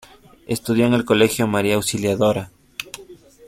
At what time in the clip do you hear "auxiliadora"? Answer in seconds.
1.75-2.49